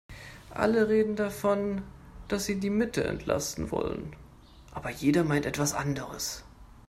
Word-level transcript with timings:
Alle 0.49 0.89
reden 0.89 1.15
davon, 1.15 1.83
dass 2.27 2.45
sie 2.45 2.59
die 2.59 2.71
Mitte 2.71 3.03
entlasten 3.03 3.69
wollen, 3.69 4.15
aber 4.71 4.89
jeder 4.89 5.23
meint 5.23 5.45
etwas 5.45 5.75
anderes. 5.75 6.43